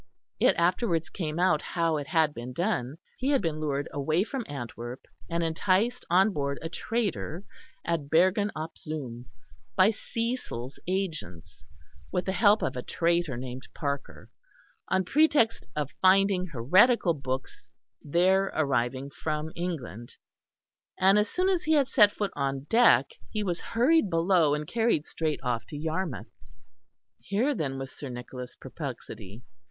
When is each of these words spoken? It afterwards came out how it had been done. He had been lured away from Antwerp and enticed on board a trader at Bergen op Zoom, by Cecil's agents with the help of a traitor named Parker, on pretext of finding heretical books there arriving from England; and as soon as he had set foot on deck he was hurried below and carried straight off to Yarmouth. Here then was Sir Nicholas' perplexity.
It 0.39 0.55
afterwards 0.55 1.11
came 1.11 1.37
out 1.37 1.61
how 1.61 1.97
it 1.97 2.07
had 2.07 2.33
been 2.33 2.53
done. 2.53 2.95
He 3.19 3.29
had 3.29 3.39
been 3.43 3.59
lured 3.59 3.87
away 3.91 4.23
from 4.23 4.43
Antwerp 4.49 5.05
and 5.29 5.43
enticed 5.43 6.05
on 6.09 6.33
board 6.33 6.57
a 6.63 6.69
trader 6.69 7.43
at 7.85 8.09
Bergen 8.09 8.51
op 8.55 8.79
Zoom, 8.79 9.27
by 9.75 9.91
Cecil's 9.91 10.79
agents 10.87 11.65
with 12.11 12.25
the 12.25 12.31
help 12.31 12.63
of 12.63 12.75
a 12.75 12.81
traitor 12.81 13.37
named 13.37 13.67
Parker, 13.75 14.31
on 14.89 15.05
pretext 15.05 15.67
of 15.75 15.91
finding 16.01 16.47
heretical 16.47 17.13
books 17.13 17.69
there 18.01 18.45
arriving 18.55 19.11
from 19.11 19.51
England; 19.55 20.15
and 20.99 21.19
as 21.19 21.29
soon 21.29 21.47
as 21.47 21.65
he 21.65 21.73
had 21.73 21.87
set 21.89 22.11
foot 22.11 22.31
on 22.35 22.63
deck 22.71 23.05
he 23.29 23.43
was 23.43 23.61
hurried 23.61 24.09
below 24.09 24.55
and 24.55 24.65
carried 24.65 25.05
straight 25.05 25.39
off 25.43 25.67
to 25.67 25.77
Yarmouth. 25.77 26.33
Here 27.19 27.53
then 27.53 27.77
was 27.77 27.91
Sir 27.91 28.09
Nicholas' 28.09 28.55
perplexity. 28.55 29.43